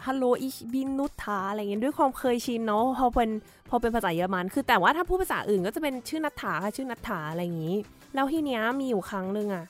[0.06, 3.30] Hallo ich bin นุทธาอะไรเงี้ยด้วยความเคยชินเนาะพอเป็น
[3.70, 7.76] พอเป็นภาษาเยอรมัน คือแต่ว่าถ้าพูดภาษาอื่นก็จะเป็นชื่อนัทธาค่ะชื่อนัทธาอะไรอย่างงี้
[8.14, 9.64] แล้วทีเนี้ยมีอยู่ครั้งหนึ่งอะ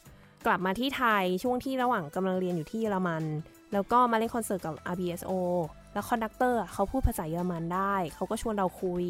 [0.47, 3.25] กลับมาที่ไทยช่วงที่ระหว่างกำลังเรียนอยู่ที่เยอรมัน
[3.73, 5.33] แล้วก็มาเล่นคอนเสิร์ตกับ RBSO
[5.93, 9.05] แล้ว conductor เขาพูดภาษาเยอรมันได้ เขาก็ชวนเราคุย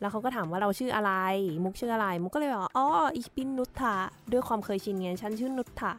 [0.00, 1.12] แล้วเขาก็ถามว่าเราชื่ออะไร
[1.64, 3.94] มุกชื่ออะไร มุกก็เลยบอกอ๋อ ich bin นุทธา
[4.32, 5.92] ด้วยความเคยชินไงฉันชื่อนุทธา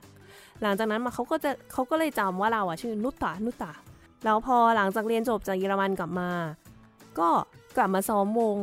[0.62, 3.72] หลังจากนั้นมาเขาก็จะเขาก็เลยจำว่าเราอะชื่อนุตตานุตตา
[4.26, 6.30] แล้วพอหลังจากเรียนจบจากเยอรมันกลับมา
[7.20, 7.30] ก็
[7.78, 8.58] กลับมาซ้อมวง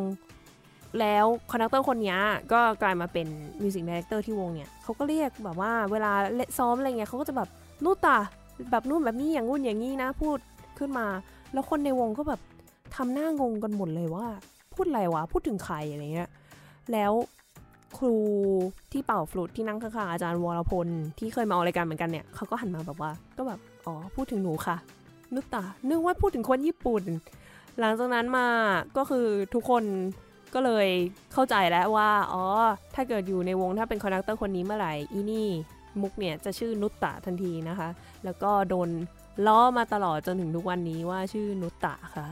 [1.00, 2.16] แล้ว conductor คนนี้
[2.52, 3.26] ก็กลายมาเป็น
[3.62, 6.12] music director ที่วงเนี่ยเขาก็เรียกแบบว่าเวลา
[6.58, 7.48] ซ้อมอะไรเงี้ยเขาก็จะแบบ
[7.84, 8.16] นุตตา
[8.70, 10.38] แบบนู่นแบบนี้อย่างงู้นอย่างนี้นะพูด
[10.78, 11.06] ขึ้นมา
[11.52, 12.40] แล้วคนในวงก็แบบ
[12.96, 14.26] ทำหน้างงกันหมดเลยว่า
[14.74, 16.30] พูดอะไรวะพูดถึงใครอะไรเงี้ย
[16.92, 17.12] แล้ว
[17.98, 18.16] ครู
[18.92, 24.76] ที่เป่าฟลุตที่นั่งข้างๆอาจารย์วรพล ที่เคยมาออกรายการเหมือนกันเนี่ยเขาก็หันมาแบบว่า ก็แบบอ๋อพูดถึงหนูค่ะ
[25.34, 27.02] นุตตานึกว่าพูดถึงคนญี่ปุ่น
[27.80, 28.46] หลังจากนั้นมา
[28.96, 29.84] ก็คือทุกคน
[30.54, 30.86] ก็เลย
[31.32, 32.44] เข้าใจแล้วว่าอ๋อ
[32.94, 35.48] ถ้าเกิดอยู่ในวงถ้าเป็น conductor คนนี้เมื่อไหร่อีนี่
[36.02, 37.88] มุกเนี่ยจะชื่อนุตตะทันทีนะคะ
[38.24, 38.88] แล้วก็โดน
[39.46, 42.26] ล้อมาตลอดจนถึงทุกวันนี้ว่าชื่อนุตตะค่ะ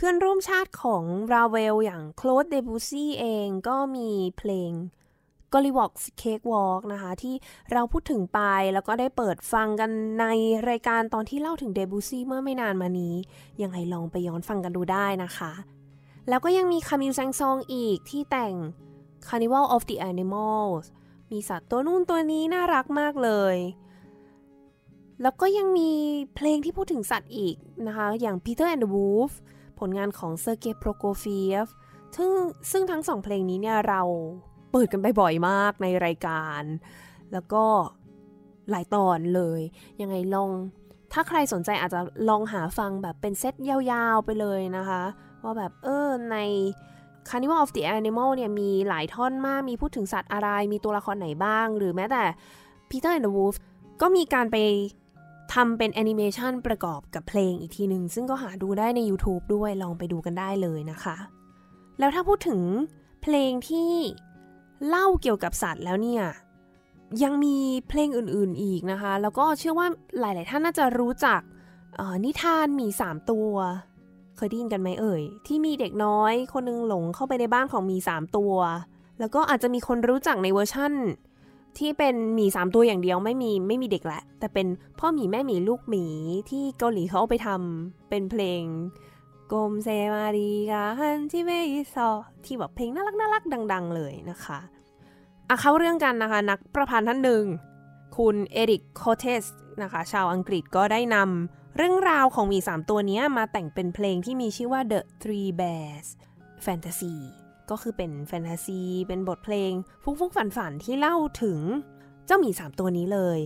[0.00, 4.72] พื่อนร่วมชาติของราเวลอย่างโคลดเดบูซี่เองก็มีเพลง
[5.52, 7.34] g o l l y w o l k Cake Walk นะคะที่
[7.72, 8.40] เราพูดถึงไป
[8.74, 10.26] แล้วก็ได้เปิดฟังกันใน
[10.68, 13.14] รายการตอนที่เล่าถึงเดบูซี่เมื่อไม่นานมานี้
[13.62, 15.52] ยังไงลองไปย้อนฟังกันดูได้นะคะ
[16.28, 18.54] แล้วก็ยังมีคามิลแซงซองอีกที่แต่ง
[19.26, 20.84] Carnival of the Animals
[21.30, 23.56] มีสัตว์ตัวนู่นตัวนี้น่ารักมากเลย
[25.22, 25.90] แล้วก็ยังมี
[26.34, 27.56] เพลงที่พูดถึงสัตว์อีก
[27.86, 29.32] นะคะ อย่าง Peter and the Wolf
[29.80, 31.66] ผลงานของเซอร์เกย์โปรโกฟีฟ
[32.16, 32.30] ซึ่ง
[32.70, 34.02] ซึ่งทั้งสองเพลงนี้เนี่ยเรา
[34.72, 36.62] เปิดกันไปบ่อยมากในรายการ
[37.32, 37.64] แล้วก็
[38.70, 39.60] หลายตอนเลย
[40.00, 40.50] ยังไงลอง
[41.12, 45.02] ถ้าใครสนใจอาจจะลองหาฟังแบบเป็นเซตยาวๆไปเลยนะคะ
[45.42, 46.36] ว่าแบบเออใน
[47.28, 52.24] Carnival of the Animal เนี่ยมีหลายท่อนมาก มีพูดถึงสัตว์อะไร มีตัวละครไหนบ้าง หรือแม้แต่
[52.90, 53.56] Peter and the Wolf
[54.00, 54.56] ก็มีการไป
[55.54, 61.16] ทำเป็นแอนิเมชันประกอบกับเพลงอีกทีหนึ่งซึ่งก็หาดูได้ใน YouTube ด้วยลองไปดูกันได้เลยนะคะ
[61.98, 62.60] แล้วถ้าพูดถึง
[63.22, 63.90] เพลงที่
[64.88, 66.22] เล่าเกี่ยวกับสัตว์แล้วเนี่ย
[67.22, 67.56] ยังมี
[67.88, 69.86] เพลงอื่นๆอีกนะคะ แล้วก็เชื่อว่า
[70.20, 71.40] หลาย ๆ ท่านน่าจะรู้จัก
[72.24, 73.50] นิทานมีสามตัว
[74.36, 78.54] เคยได้ยินกันไหมเอ่ย ที่มีเด็กน้อยคนนึงหลงเข้าไปในบ้านของมีสามตัว
[79.20, 80.92] แล้วก็อาจจะมีคนรู้จักในเวอร์ชั่น
[81.78, 84.66] ที่เป็นหมีสามตัวอย่างเดียวไม่มีไม่มีเด็กแหละ แต่เป็น
[84.98, 86.04] พ่อหมีแม่หมีลูกหมี
[86.50, 88.62] ที่เกาหลีเขาเอาไปทำเป็นเพลง
[89.52, 92.08] กมเซมารีกาฮันที่เมยิซอ
[92.44, 94.58] ที่แบบเพลงน่ารักน่ารักดัง ๆ เลยนะคะ
[95.48, 97.44] อะเข้าเรื่องกันนะคะ นักประพันธ์ท่านหนึ่ง
[98.16, 99.44] คุณเอริกโคเทส
[99.82, 106.08] นะคะ ชาวอังกฤษก็ได้นำเรื่องราวของหมีสามตัวนี้มาแต่งเป็นเพลงที่มีชื่อว่า The Three Bears
[106.64, 107.16] Fantasy
[107.70, 111.60] ก็คือเป็นแฟนตาซี เป็นบทเพลง ฟุ้งฟุ้งฝันฝันที่เล่าถึง
[112.26, 113.38] เจ้าหมีสามตัวนี้เลย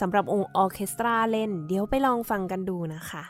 [0.00, 3.22] สำหรับองค์ออเคสตราเล่น เดี๋ยวไปลองฟังกันดูนะคะ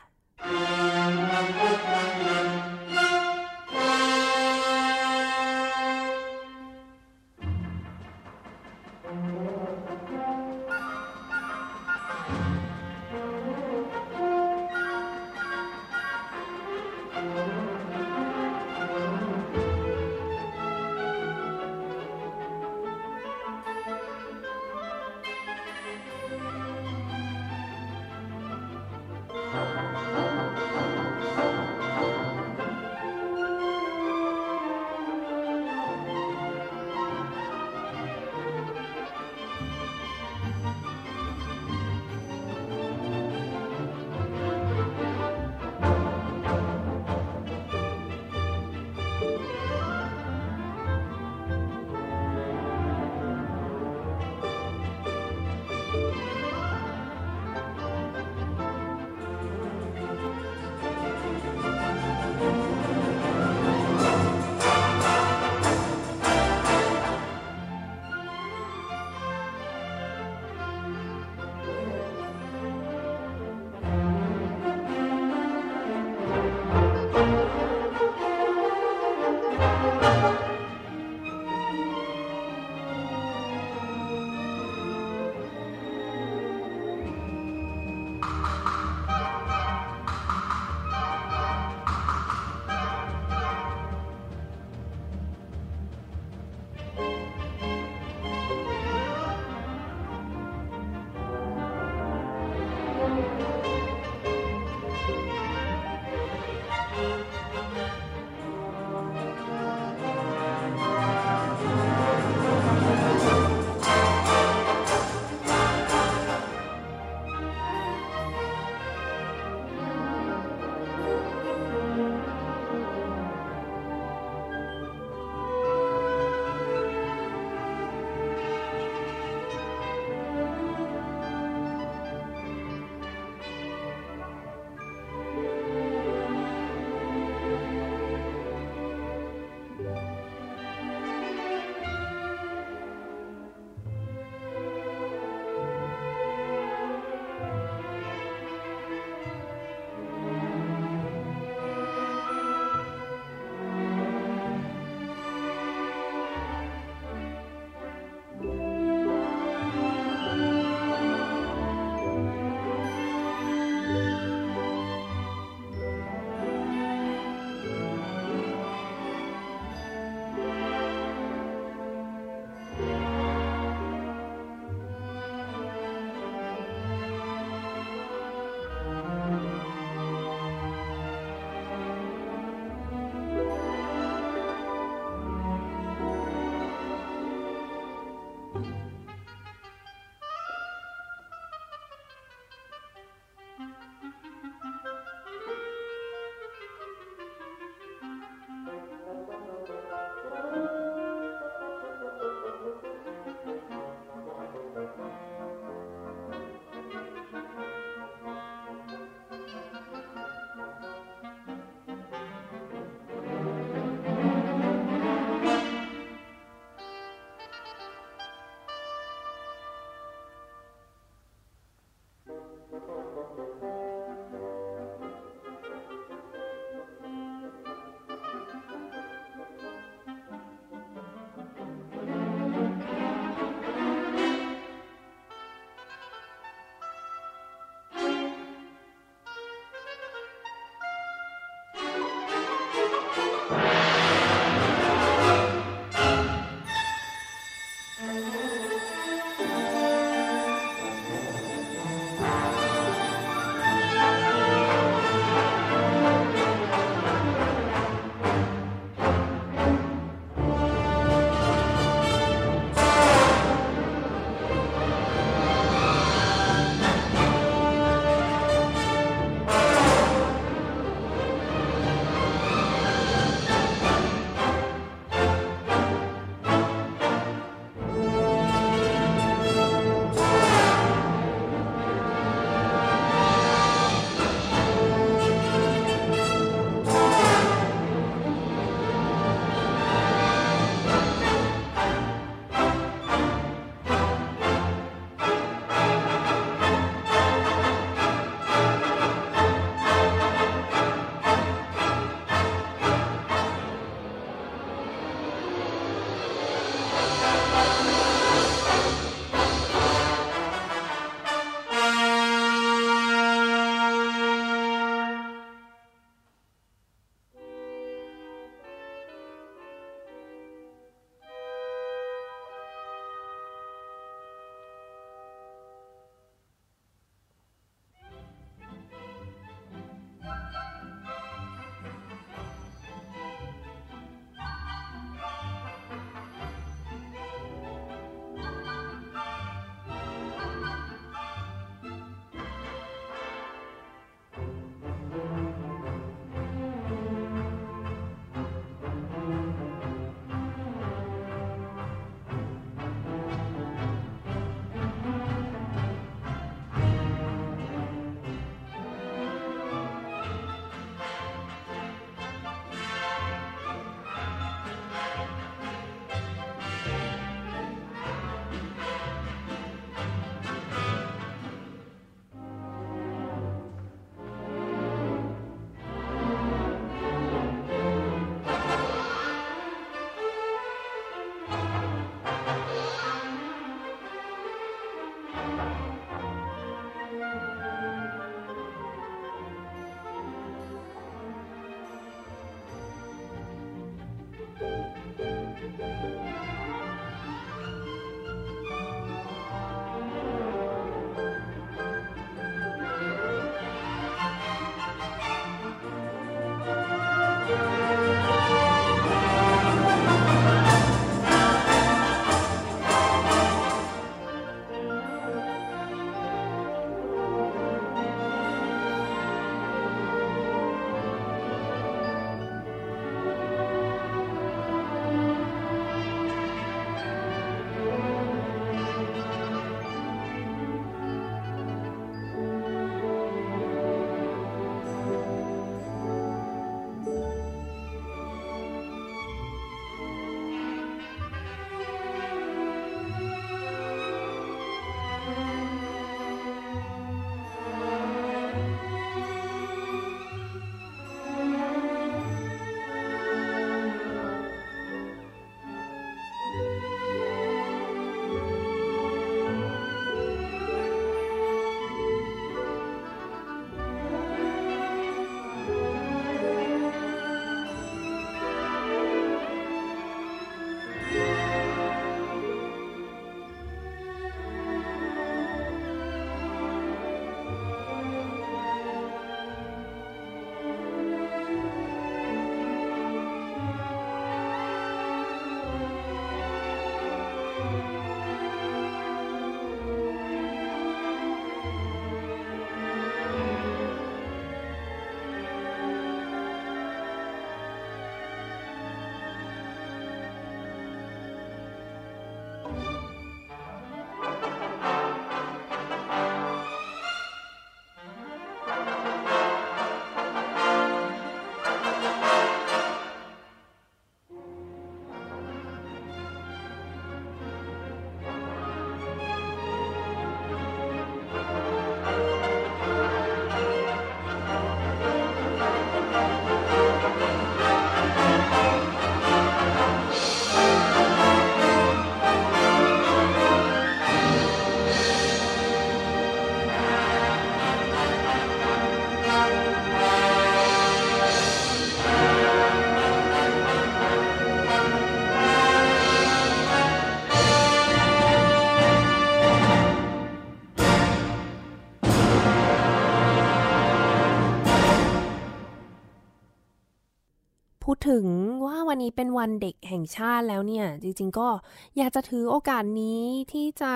[559.40, 561.48] วันเป็นวันเด็กแห่งชาติแล้วเนี่ย จริง ๆ ก็
[561.96, 563.92] อยากจะถือโอกาสนี้ที่จะ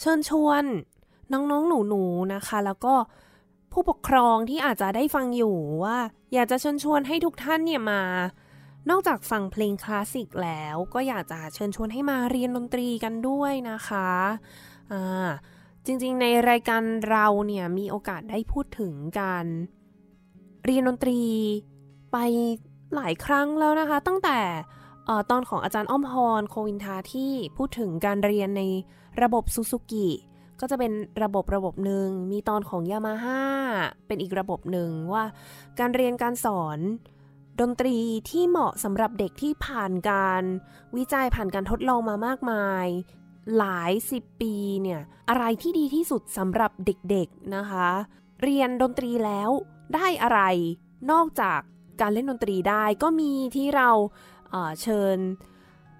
[0.00, 0.64] เชิญชวน
[1.32, 2.94] น้องๆ หนูๆ นะคะ แล้วก็
[3.72, 5.98] ผู้ปกครองที่อาจจะได้ฟังอยู่ว่า
[6.34, 8.02] อยากจะเชิญชวนให้ทุกท่านเนี่ยมา
[8.90, 14.10] นอกจากฟังเพลงคลาสสิกแล้ว ก็อยากจะเชิญชวนให้มาเรียนดนตรีกันด้วยนะคะ
[14.92, 15.28] อ่า
[15.86, 19.46] จริงๆ ในรายการเราเนี่ยมีโอกาสได้พูดถึงการ
[20.64, 21.20] เรียนดนตรี
[22.12, 22.16] ไป
[22.94, 24.38] หลายครั้งแล้วนะคะ ตั้งแต่
[25.30, 28.62] ตอนของอาจารย์อ้อมฮอนโควินทาที่พูดถึงการเรียนใน
[29.22, 30.08] ระบบซูซูกิ
[30.60, 30.92] ก็จะเป็น
[31.22, 33.42] ระบบระบบหนึ่ง มีตอนของยามาฮ่า
[34.06, 35.24] เป็นอีกระบบหนึ่งว่า
[35.78, 36.78] การเรียนการสอน
[37.60, 37.96] ดนตรี
[38.30, 40.42] ที่เหมาะสำหรับเด็กที่ผ่านการ
[40.96, 42.86] วิจัยผ่านการทดลองมามากมาย
[43.58, 47.88] หลายสิบปีเนี่ยอะไรที่ดีที่สุดสำหรับเด็กๆนะคะ
[48.42, 49.50] เรียนดนตรีแล้ว
[49.94, 50.40] ได้อะไร
[51.10, 51.60] นอกจาก
[52.00, 53.90] การเล่นดนตรีได้ก็มีที่เรา
[54.82, 55.18] เชิญ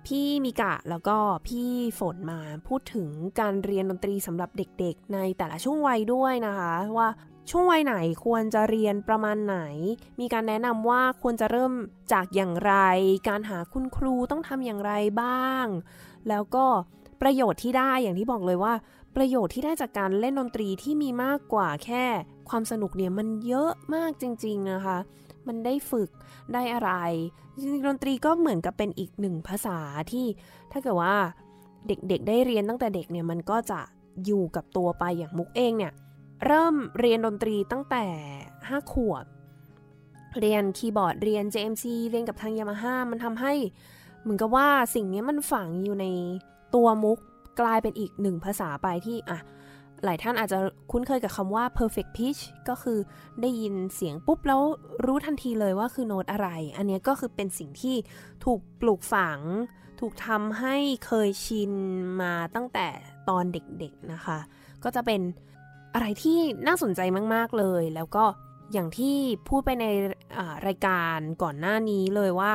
[0.07, 1.16] พี่มิกะแล้วก็
[1.47, 3.09] พี่ฝนมาพูดถึง
[3.40, 7.09] การเรียนดนตรีสำหรับเด็กๆ ในแต่ละช่วงวัยด้วยนะคะ ว่า
[7.51, 7.94] ช่วงวัยไหน
[8.24, 9.59] ควรจะเรียนประมาณไหน
[10.20, 11.72] มีการแนะนำว่าควรจะเริ่ม
[12.12, 12.74] จากอย่างไร
[13.28, 14.92] การหาคุณครูต้องทำอย่างไร
[15.22, 15.66] บ้าง
[16.28, 16.66] แล้วก็
[17.22, 18.74] ประโยชน์ที่ได้อย่างที่บอกเลยว่า
[19.16, 22.05] ประโยชน์ที่ได้จากการเล่นดนตรีที่มีมากกว่าแค่
[22.49, 24.99] ความสนุกเนี่ยมันเยอะมากจริง ๆนะคะ
[25.49, 26.11] มันได้ฝึก
[26.53, 26.92] ได้อะไร
[27.55, 29.78] จริงๆดนตรีก็เหมือนกับเป็นอีกหนึ่งภาษา
[30.12, 30.26] ที่
[30.72, 31.16] ถ้าเกิดว่า
[31.88, 33.80] เด็กๆ ได้เรียนตั้งแต่เด็กเนี่ยมันก็จะ
[34.24, 35.92] อยู่กับตัวไปอย่างมุกเองเนี่ย
[36.47, 38.05] เริ่มเรียนดนตรีตั้งแต่
[38.51, 39.24] 5 ขวบ
[40.40, 43.53] เรียนคีย์บอร์ดเรียน JMC เรียนกับทางยามาฮ่ามันทำให้
[44.22, 46.07] เหมือนกับว่าสิ่งนี้มันฝังอยู่ใน
[46.74, 47.18] ตัวมุก
[47.61, 49.38] กลายเป็นอีกหนึ่งภาษาไปที่อะ
[50.05, 50.59] หลายท่านอาจจะ
[50.90, 52.99] คุ้นเคยกับคำว่า perfect pitch ก็คือ
[53.40, 54.62] ได้ยินเสียงปุ๊บแล้ว
[55.07, 57.97] รู้ทันทีเลยว่าคือโน้ตอะไร อันนี้ก็คือเป็นสิ่งที่
[58.44, 59.40] ถูกปลูกฝัง
[60.01, 60.76] ถูกทำให้
[61.07, 61.72] เคยชิน
[62.20, 62.86] มาตั้งแต่
[63.28, 64.38] ตอนเด็กๆนะคะ
[64.84, 65.20] ก็จะเป็น
[65.94, 67.01] อะไรที่น่าสนใจ
[67.34, 68.24] มากๆเลย แล้วก็
[68.72, 69.16] อย่างที่
[69.49, 69.86] พูดไปใน
[70.66, 72.53] รายการก่อนหน้านี้เลยว่า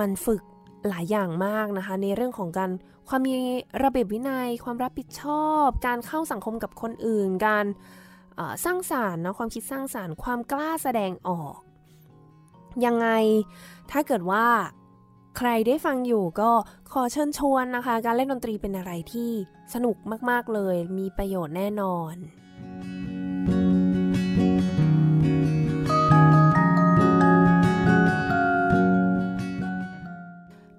[0.00, 0.42] มันฝึก
[0.88, 2.70] หลายอย่างมากนะคะ ในเรื่องของการ
[3.12, 3.34] ความมี
[3.82, 7.66] ระเบียบวินัย ความรับผิดชอบ การเข้าสังคมกับคนอื่น การ
[8.64, 11.56] สร้างสารรค์นะความคิดสร้างสารรค์ ความกล้าแสดงออก
[12.84, 13.08] ยังไง
[13.90, 14.46] ถ้าเกิดว่า
[15.38, 16.50] ใครได้ฟังอยู่ก็
[16.92, 19.30] ขอเชิญชวนนะคะ การเล่นดนตรีเป็นอะไรที่
[19.74, 19.96] สนุก
[20.30, 22.14] มากๆเลย มีประโยชน์แน่นอน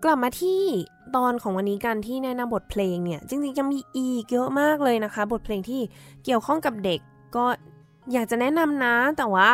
[0.03, 0.63] กลับมาที่
[1.15, 5.81] ตอนของวันนี้กันที่แนะนำบทเพลงเนี่ย จริงๆยังมีอีกเยอะมากเลยนะคะ บทเพลงที่
[6.23, 6.99] เกี่ยวข้องกับเด็ก
[7.35, 7.45] ก็
[8.13, 9.51] อยากจะแนะนำนะ แต่ว่า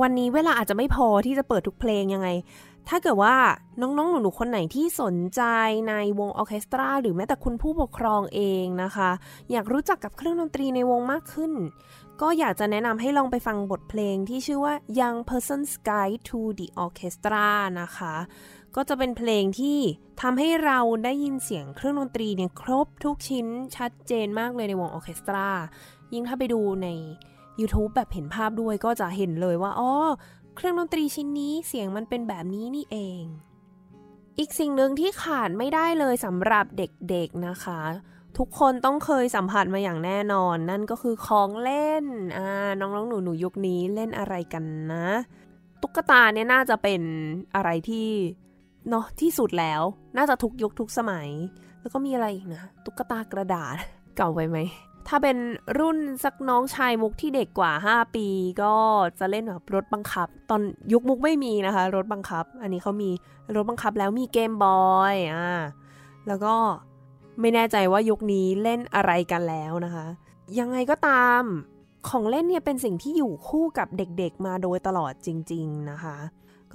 [0.00, 2.28] วันนี้เวลาอาจจะไม่พอที่จะเปิดทุกเพลงยังไง
[2.88, 3.36] ถ้าเกิดว่า
[3.80, 5.42] น้องๆ หนูๆ คนไหนที่สนใจ
[5.88, 9.10] ในวงออเคสตรา หรือแม้แต่คุณผู้ปกครองเองนะคะ
[9.50, 11.52] อยากรู้จักกับเครื่องดนตรีในวงมากขึ้น
[12.20, 17.48] ก็อยากจะแนะนำให้ลองไปฟังบทเพลงที่ชื่อว่า Young Person's Guide to the Orchestra
[17.80, 18.14] นะคะ
[18.76, 19.78] ก็จะเป็นเพลงที่
[20.22, 23.46] ทำให้เราได้ยินเสียงเครื่องดนตรีเนี่ยครบทุกชิ้น
[23.76, 25.48] ชัดเจนมากเลยในวงออเคสตรา
[26.12, 26.88] ยิ่งถ้าไปดูใน
[27.60, 29.92] YouTube แบบเห็นภาพด้วยก็จะเห็นเลยว่าอ๋อ
[30.56, 33.22] เครื่องดนตรีชิ้นนี้เสียงมันเป็นแบบนี้นี่เอง
[34.38, 37.80] อีกสิ่งหนึ่งที่ขาดไม่ได้เลยสำหรับเด็กๆนะคะ
[38.38, 42.06] ทุกคนต้องเคยสัมผัสมาอย่างแน่นอน นั่นก็คือของเล่น
[42.36, 45.06] อ่าน้องๆหนูๆยุคนี้เล่นอะไรกันนะ
[45.82, 47.02] ตุ๊กตาเนี่ยน่าจะเป็น
[47.54, 48.08] อะไรที่
[48.90, 49.82] เนาะที่สุดแล้ว
[50.16, 51.28] น่าจะทุกยุคทุกสมัย
[51.80, 53.76] แล้วก็มีอะไรอีกนะ ตุ๊กตากระดาษ
[54.16, 54.58] เก่าไปไหม
[55.08, 55.36] ถ้าเป็น
[55.78, 58.26] รุ่นสักน้องชายมุกที่เด็กกว่า 5 ปี
[58.62, 58.74] ก็
[59.18, 60.60] จะเล่นแบบรถบังคับ ตอน
[60.92, 63.10] ยุคมุกไม่มีนะคะ รถบังคับ อันนี้เขามี
[63.56, 65.50] รถบังคับแล้วมีเกมบอยอ่า
[66.28, 66.54] แล้วก็
[67.40, 70.06] ไม่แน่ใจว่ายุคนี้เล่นอะไรกันแล้วนะคะ
[70.58, 71.42] ยังไงก็ตาม
[72.08, 76.16] ของเล่นเนี่ยเป็นสิ่งที่อยู่คู่กับเด็กๆมาโดยตลอดจริง ๆนะคะ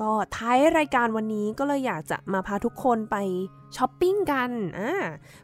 [0.01, 3.17] ก็ท้ายรายการวันนี้ก็เลยอยากจะมาพาทุกคนไป
[3.77, 4.91] ช้อปปิ้งกันอ่า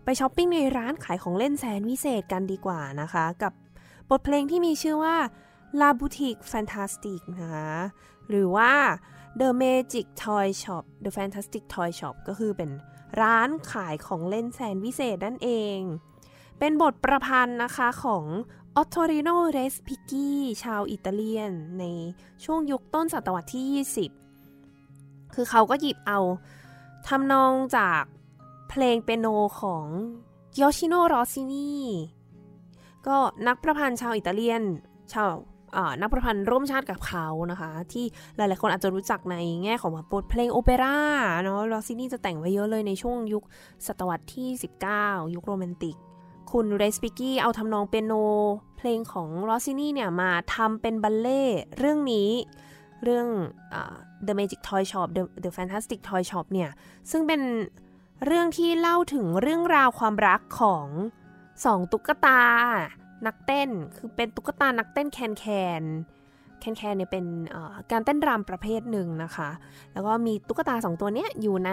[0.03, 3.53] ไปช้อปปิ้งในร้านขายของเล่นแสนวิเศษกันดีกว่านะคะ กับ
[4.09, 5.17] บทเพลงที่มีชื่อว่า
[5.79, 7.71] La Boutique fantasque นะคะ
[8.29, 8.71] หรือว่า
[9.39, 12.69] The Magic Toy Shop The Fantastic Toy Shop ก็คือเป็น
[13.21, 15.79] ร้านขายของเล่นแสนวิเศษนั่นเอง
[16.59, 18.25] เป็นบทประพันธ์นะคะของ
[18.75, 21.83] ออตโตริโนเรสพิกกี้ชาวอิตาเลียน ใน
[22.43, 24.26] ช่วงยุคต้นศตวรรษที่ 20
[25.33, 26.19] คือเขาก็หยิบเอา
[27.07, 28.01] ทำนองจาก
[28.69, 29.27] เพลงเปียโน
[29.61, 29.85] ของ
[30.61, 31.71] ยอชิโนโรซินี
[33.07, 33.17] ก็
[33.47, 34.63] นักประพันธ์ชาวอิตาเลียน
[35.13, 35.29] ชาว
[36.01, 38.05] นักประพันธ์ร่วมชาติกับเขานะคะ ที่
[38.35, 40.99] หลายๆคนอาจจะรู้จักในแง่ของบทเพลงโอเปร่า
[41.43, 43.43] เนาะโรซินีจะแต่งไว้เยอะเลยในช่วงยุค
[43.87, 44.49] ศตวรรษที่
[44.93, 45.95] 19 ยุคโรแมนติก
[46.51, 48.13] คุณเรสปิกี้เอาทำนองเปียโน
[48.77, 51.43] เพลงของโรซินีเนี่ยมาทำเป็นบัลเลต์
[51.77, 52.29] เรื่องนี้
[53.03, 53.27] เรื่อง
[54.27, 56.69] The Magic Toy Shop The, The Fantastic Toy Shop เนี่ย
[57.11, 57.41] ซึ่งเป็น
[58.25, 60.87] เรื่องที่เล่าถึงเรื่องราวความรักของ
[61.65, 62.41] สองตุ๊กตา
[63.25, 65.45] นักเต้น คือเป็นตุ๊กตานักเต้นแคนแค
[65.81, 65.83] น
[66.59, 67.25] แคนแคนเนี่ยเป็น
[67.91, 69.49] การเต้นรำประเภทหนึ่งนะคะ
[69.93, 71.71] แล้วก็มีตุ๊กตาสองตัวเนี้ยอยู่ใน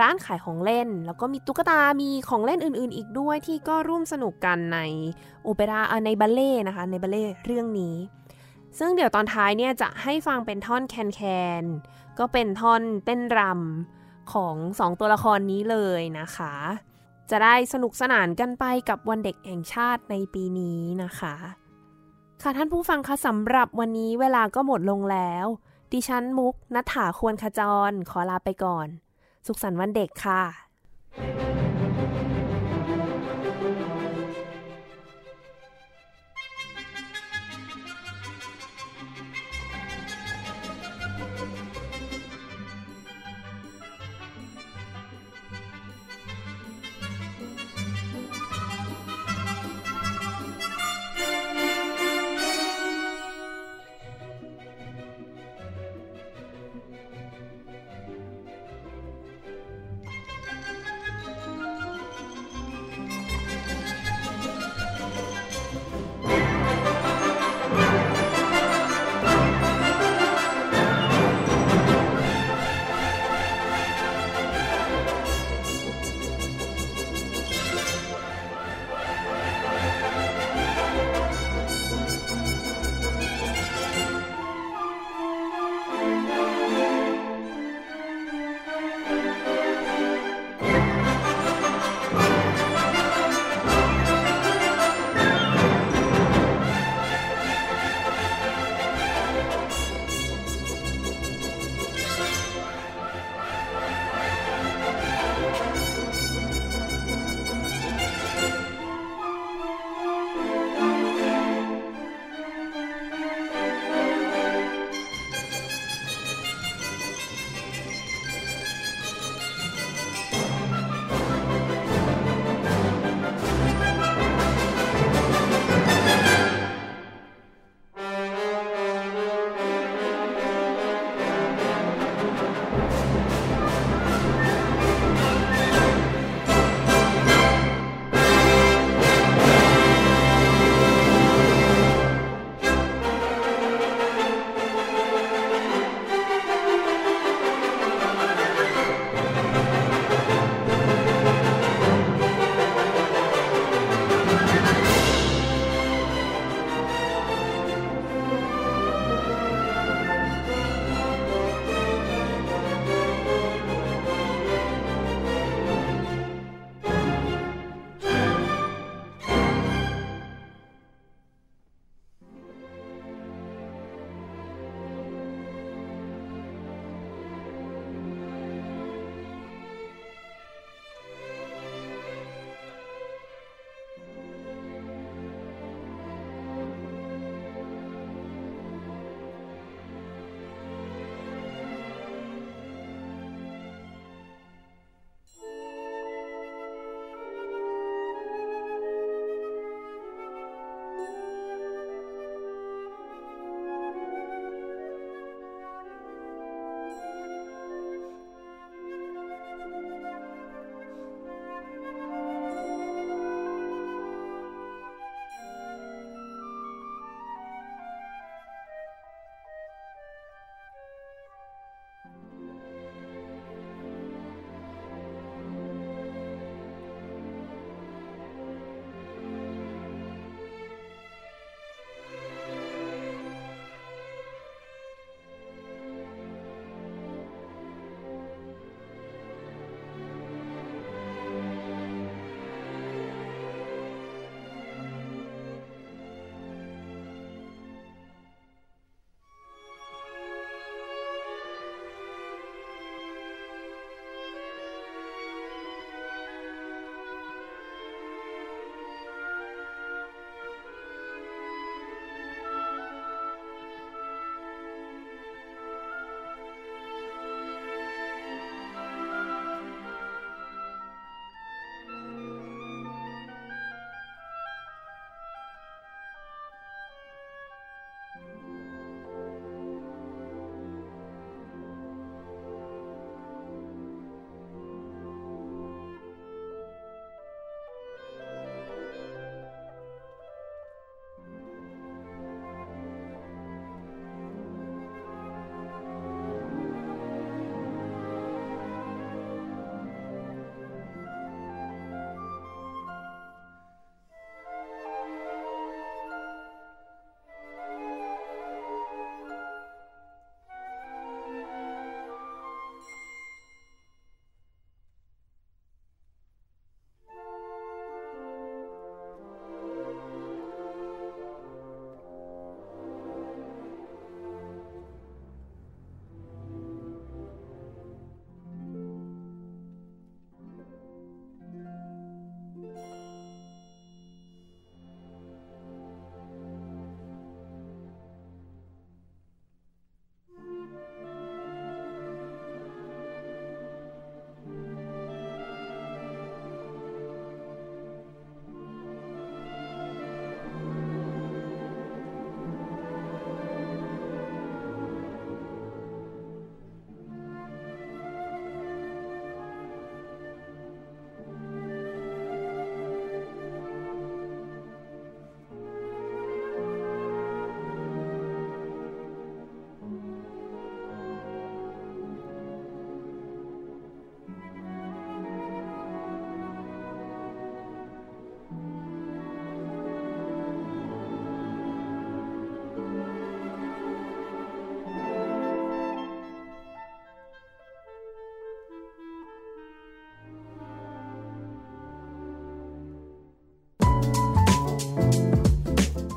[0.00, 4.78] ร้านขายของเล่น แล้วก็มีตุ๊กตา มีของเล่นอื่นๆ อีกด้วยที่ก็ร่วมสนุกกันใน
[5.42, 7.96] โอเปร่าในบัลเล่นะคะ ในบัลเล่เรื่องนี้
[8.78, 11.20] ซึ่งเดี๋ยวตอนท้ายเนี่ยจะให้ฟังเป็นท่อนแคนแค
[11.62, 11.64] น
[12.18, 16.54] ก็เป็นท่อนเต้นรำของสองตัวละครนี้เลยนะคะ
[17.30, 21.34] จะได้สนุกสนานกันไปกับวันเด็กแห่งชาติในปีนี้นะคะ
[22.42, 25.46] ค่ะท่านผู้ฟังคะสำหรับวันนี้เวลาก็หมดลงแล้ว
[25.92, 27.60] ดิฉันมุกนัฐาควรขจ
[27.90, 28.88] ร ขอลาไปก่อน
[29.46, 31.65] สุขสันต์วันเด็กค่ะ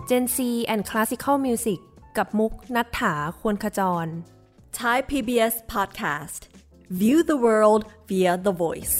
[0.09, 1.79] Gen C and Classical Music
[2.17, 4.07] กับมุกนัฐถาควรขจร
[4.79, 6.41] Thai PBS Podcast
[6.99, 8.95] View the world via the voice